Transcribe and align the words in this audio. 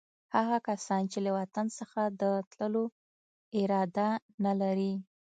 هغه 0.35 0.57
کسان 0.67 1.01
چې 1.11 1.19
له 1.25 1.31
وطن 1.37 1.65
څخه 1.79 2.01
د 2.21 2.23
تللو 2.51 2.83
اراده 3.61 4.09
نه 4.45 4.53
لري. 4.61 4.93